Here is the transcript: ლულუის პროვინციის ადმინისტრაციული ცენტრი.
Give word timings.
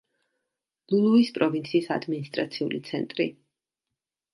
ლულუის 0.93 1.29
პროვინციის 1.37 1.93
ადმინისტრაციული 1.99 2.85
ცენტრი. 2.93 3.33